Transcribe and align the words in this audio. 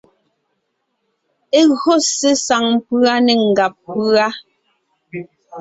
E 1.59 1.61
gÿo 1.79 1.93
ssé 2.05 2.29
saŋ 2.45 2.65
pʉ́a 2.87 3.15
né 3.25 3.33
ngàb 3.49 3.73
pʉ́a. 3.91 4.27